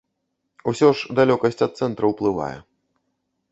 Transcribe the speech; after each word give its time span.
Усё 0.71 0.87
ж 1.01 1.17
далёкасць 1.19 1.63
ад 1.67 1.71
цэнтра 1.83 2.05
ўплывае. 2.15 2.51